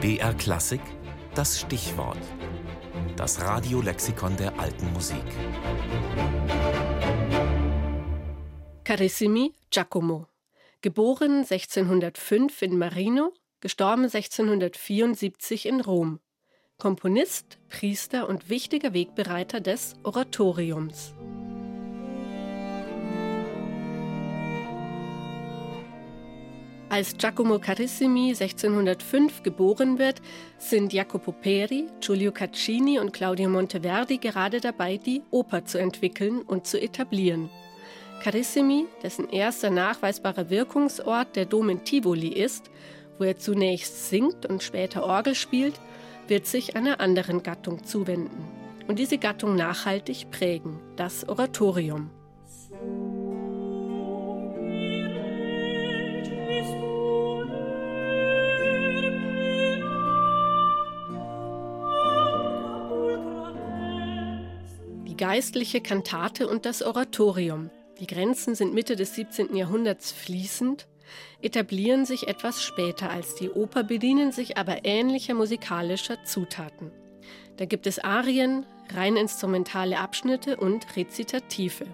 BR 0.00 0.32
Klassik, 0.34 0.80
das 1.34 1.58
Stichwort. 1.58 2.20
Das 3.16 3.40
Radiolexikon 3.40 4.36
der 4.36 4.56
alten 4.56 4.92
Musik. 4.92 5.24
Carissimi 8.84 9.52
Giacomo. 9.70 10.28
Geboren 10.82 11.38
1605 11.38 12.62
in 12.62 12.78
Marino, 12.78 13.32
gestorben 13.58 14.04
1674 14.04 15.66
in 15.66 15.80
Rom. 15.80 16.20
Komponist, 16.76 17.58
Priester 17.68 18.28
und 18.28 18.48
wichtiger 18.48 18.94
Wegbereiter 18.94 19.60
des 19.60 19.96
Oratoriums. 20.04 21.12
Als 26.90 27.18
Giacomo 27.18 27.58
Carissimi 27.58 28.30
1605 28.30 29.42
geboren 29.42 29.98
wird, 29.98 30.22
sind 30.56 30.94
Jacopo 30.94 31.32
Peri, 31.32 31.86
Giulio 32.00 32.32
Caccini 32.32 32.98
und 32.98 33.12
Claudio 33.12 33.50
Monteverdi 33.50 34.16
gerade 34.16 34.58
dabei, 34.58 34.96
die 34.96 35.22
Oper 35.30 35.66
zu 35.66 35.78
entwickeln 35.78 36.40
und 36.40 36.66
zu 36.66 36.80
etablieren. 36.80 37.50
Carissimi, 38.22 38.86
dessen 39.02 39.28
erster 39.28 39.68
nachweisbarer 39.68 40.48
Wirkungsort 40.48 41.36
der 41.36 41.44
Dom 41.44 41.68
in 41.68 41.84
Tivoli 41.84 42.28
ist, 42.28 42.70
wo 43.18 43.24
er 43.24 43.36
zunächst 43.36 44.08
singt 44.08 44.46
und 44.46 44.62
später 44.62 45.04
Orgel 45.04 45.34
spielt, 45.34 45.78
wird 46.26 46.46
sich 46.46 46.74
einer 46.74 47.00
anderen 47.00 47.42
Gattung 47.42 47.84
zuwenden 47.84 48.48
und 48.86 48.98
diese 48.98 49.18
Gattung 49.18 49.56
nachhaltig 49.56 50.30
prägen, 50.30 50.80
das 50.96 51.28
Oratorium. 51.28 52.10
Geistliche 65.18 65.82
Kantate 65.82 66.48
und 66.48 66.64
das 66.64 66.82
Oratorium. 66.82 67.70
Die 68.00 68.06
Grenzen 68.06 68.54
sind 68.54 68.72
Mitte 68.72 68.96
des 68.96 69.14
17. 69.16 69.54
Jahrhunderts 69.54 70.12
fließend, 70.12 70.86
etablieren 71.42 72.06
sich 72.06 72.28
etwas 72.28 72.62
später 72.62 73.10
als 73.10 73.34
die 73.34 73.50
Oper, 73.50 73.82
bedienen 73.82 74.32
sich 74.32 74.56
aber 74.56 74.84
ähnlicher 74.84 75.34
musikalischer 75.34 76.24
Zutaten. 76.24 76.90
Da 77.56 77.66
gibt 77.66 77.86
es 77.86 77.98
Arien, 77.98 78.64
rein 78.94 79.16
instrumentale 79.16 79.98
Abschnitte 79.98 80.56
und 80.56 80.96
Rezitative. 80.96 81.86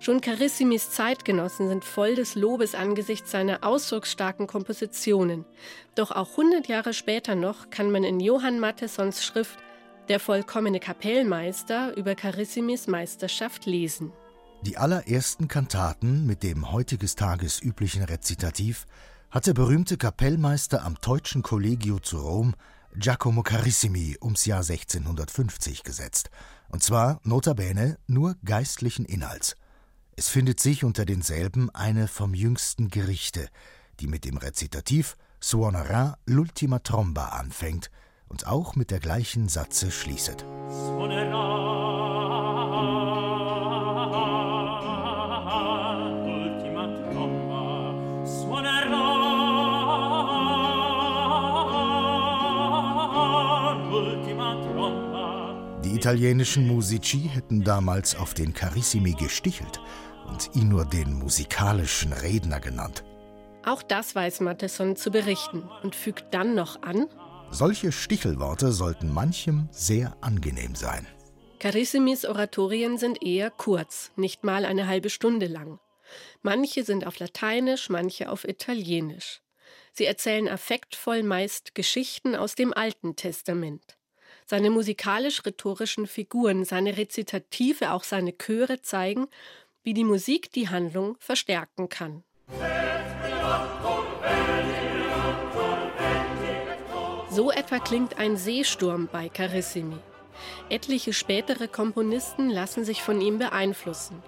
Schon 0.00 0.20
Carissimis 0.20 0.90
Zeitgenossen 0.90 1.68
sind 1.68 1.84
voll 1.84 2.14
des 2.14 2.34
Lobes 2.34 2.74
angesichts 2.74 3.30
seiner 3.30 3.62
ausdrucksstarken 3.62 4.46
Kompositionen. 4.46 5.44
Doch 5.94 6.10
auch 6.10 6.30
100 6.30 6.66
Jahre 6.66 6.94
später 6.94 7.34
noch 7.34 7.70
kann 7.70 7.90
man 7.90 8.02
in 8.02 8.18
Johann 8.18 8.58
Mattessons 8.58 9.22
Schrift 9.22 9.58
der 10.10 10.18
vollkommene 10.18 10.80
Kapellmeister 10.80 11.96
über 11.96 12.16
Carissimis 12.16 12.88
Meisterschaft 12.88 13.64
lesen. 13.64 14.12
Die 14.62 14.76
allerersten 14.76 15.46
Kantaten 15.46 16.26
mit 16.26 16.42
dem 16.42 16.72
heutiges 16.72 17.14
Tages 17.14 17.62
üblichen 17.62 18.02
Rezitativ 18.02 18.86
hat 19.30 19.46
der 19.46 19.54
berühmte 19.54 19.96
Kapellmeister 19.96 20.84
am 20.84 21.00
Teutschen 21.00 21.42
Collegio 21.42 22.00
zu 22.00 22.18
Rom, 22.18 22.54
Giacomo 22.96 23.44
Carissimi, 23.44 24.18
ums 24.20 24.46
Jahr 24.46 24.64
1650 24.68 25.84
gesetzt. 25.84 26.30
Und 26.70 26.82
zwar, 26.82 27.20
notabene, 27.22 27.96
nur 28.08 28.34
geistlichen 28.44 29.04
Inhalts. 29.04 29.54
Es 30.16 30.28
findet 30.28 30.58
sich 30.58 30.82
unter 30.82 31.04
denselben 31.04 31.70
eine 31.72 32.08
vom 32.08 32.34
jüngsten 32.34 32.88
Gerichte, 32.88 33.48
die 34.00 34.08
mit 34.08 34.24
dem 34.24 34.38
Rezitativ 34.38 35.16
Suonerà 35.40 36.16
l'ultima 36.26 36.82
tromba 36.82 37.28
anfängt, 37.28 37.92
und 38.30 38.46
auch 38.46 38.76
mit 38.76 38.90
der 38.90 39.00
gleichen 39.00 39.48
Satze 39.48 39.90
schließet. 39.90 40.46
Die 55.84 55.96
italienischen 55.96 56.66
Musici 56.66 57.28
hätten 57.28 57.62
damals 57.62 58.16
auf 58.16 58.32
den 58.32 58.54
Carissimi 58.54 59.12
gestichelt 59.12 59.80
und 60.28 60.54
ihn 60.54 60.68
nur 60.68 60.84
den 60.84 61.12
musikalischen 61.14 62.12
Redner 62.12 62.60
genannt. 62.60 63.04
Auch 63.66 63.82
das 63.82 64.14
weiß 64.14 64.40
Matheson 64.40 64.96
zu 64.96 65.10
berichten 65.10 65.68
und 65.82 65.94
fügt 65.94 66.32
dann 66.32 66.54
noch 66.54 66.82
an, 66.82 67.06
solche 67.50 67.92
Stichelworte 67.92 68.72
sollten 68.72 69.12
manchem 69.12 69.68
sehr 69.70 70.16
angenehm 70.20 70.74
sein. 70.74 71.06
Carissimis 71.58 72.24
Oratorien 72.24 72.96
sind 72.96 73.22
eher 73.22 73.50
kurz, 73.50 74.12
nicht 74.16 74.44
mal 74.44 74.64
eine 74.64 74.86
halbe 74.86 75.10
Stunde 75.10 75.46
lang. 75.46 75.78
Manche 76.42 76.84
sind 76.84 77.06
auf 77.06 77.18
Lateinisch, 77.18 77.90
manche 77.90 78.30
auf 78.30 78.48
Italienisch. 78.48 79.42
Sie 79.92 80.06
erzählen 80.06 80.48
affektvoll 80.48 81.22
meist 81.22 81.74
Geschichten 81.74 82.34
aus 82.34 82.54
dem 82.54 82.72
Alten 82.72 83.16
Testament. 83.16 83.98
Seine 84.46 84.70
musikalisch-rhetorischen 84.70 86.06
Figuren, 86.06 86.64
seine 86.64 86.96
Rezitative, 86.96 87.92
auch 87.92 88.04
seine 88.04 88.36
Chöre 88.36 88.82
zeigen, 88.82 89.28
wie 89.82 89.94
die 89.94 90.04
Musik 90.04 90.50
die 90.52 90.68
Handlung 90.68 91.16
verstärken 91.20 91.88
kann. 91.88 92.24
So 97.32 97.52
etwa 97.52 97.78
klingt 97.78 98.18
ein 98.18 98.36
Seesturm 98.36 99.08
bei 99.12 99.28
Carissimi. 99.28 99.98
Etliche 100.68 101.12
spätere 101.12 101.68
Komponisten 101.68 102.50
lassen 102.50 102.84
sich 102.84 103.02
von 103.02 103.20
ihm 103.20 103.38
beeinflussen. 103.38 104.20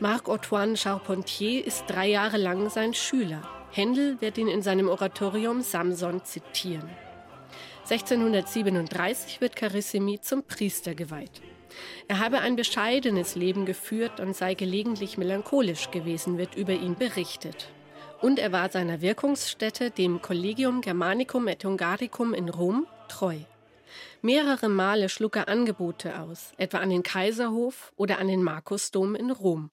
Marc-Antoine 0.00 0.76
Charpentier 0.76 1.64
ist 1.64 1.84
drei 1.86 2.08
Jahre 2.08 2.36
lang 2.36 2.68
sein 2.68 2.94
Schüler. 2.94 3.42
Händel 3.70 4.20
wird 4.20 4.38
ihn 4.38 4.48
in 4.48 4.62
seinem 4.62 4.88
Oratorium 4.88 5.62
Samson 5.62 6.24
zitieren. 6.24 6.90
1637 7.82 9.40
wird 9.40 9.54
Carissimi 9.54 10.20
zum 10.20 10.42
Priester 10.42 10.96
geweiht. 10.96 11.40
Er 12.08 12.18
habe 12.18 12.40
ein 12.40 12.56
bescheidenes 12.56 13.36
Leben 13.36 13.66
geführt 13.66 14.18
und 14.18 14.34
sei 14.34 14.54
gelegentlich 14.54 15.16
melancholisch 15.16 15.92
gewesen, 15.92 16.38
wird 16.38 16.56
über 16.56 16.72
ihn 16.72 16.96
berichtet 16.96 17.68
und 18.20 18.38
er 18.38 18.52
war 18.52 18.70
seiner 18.70 19.00
Wirkungsstätte, 19.00 19.90
dem 19.90 20.20
Collegium 20.20 20.80
Germanicum 20.80 21.48
et 21.48 21.64
Hungaricum 21.64 22.34
in 22.34 22.48
Rom, 22.48 22.86
treu. 23.08 23.36
Mehrere 24.22 24.68
Male 24.68 25.08
schlug 25.08 25.36
er 25.36 25.48
Angebote 25.48 26.18
aus, 26.18 26.52
etwa 26.56 26.78
an 26.78 26.90
den 26.90 27.02
Kaiserhof 27.02 27.92
oder 27.96 28.18
an 28.18 28.28
den 28.28 28.42
Markusdom 28.42 29.14
in 29.14 29.30
Rom. 29.30 29.70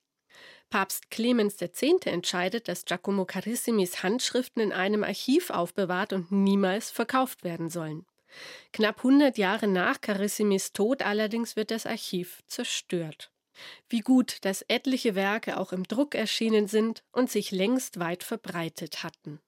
Papst 0.70 1.10
Clemens 1.10 1.62
X. 1.62 1.82
entscheidet, 2.06 2.68
dass 2.68 2.86
Giacomo 2.86 3.26
Carissimis 3.26 4.04
Handschriften 4.04 4.62
in 4.62 4.74
einem 4.74 5.04
Archiv 5.04 5.50
aufbewahrt 5.50 6.14
und 6.14 6.32
niemals 6.32 6.92
verkauft 6.92 7.44
werden 7.44 7.70
sollen. 7.70 8.06
Knapp 8.74 8.98
100 8.98 9.38
Jahre 9.38 9.68
nach 9.68 10.02
Carissimis 10.02 10.74
Tod 10.74 11.02
allerdings 11.02 11.56
wird 11.56 11.72
das 11.72 11.86
Archiv 11.86 12.42
zerstört. 12.48 13.32
Wie 13.90 14.02
gut, 14.02 14.44
dass 14.46 14.64
etliche 14.68 15.16
Werke 15.16 15.58
auch 15.60 15.72
im 15.74 15.84
Druck 15.84 16.16
erschienen 16.16 16.68
sind 16.68 17.04
und 17.12 17.30
sich 17.32 17.52
längst 17.52 18.00
weit 18.00 18.24
verbreitet 18.24 19.04
hatten. 19.04 19.40